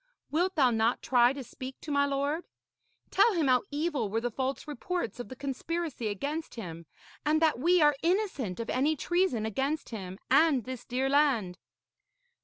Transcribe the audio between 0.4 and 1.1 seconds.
thou not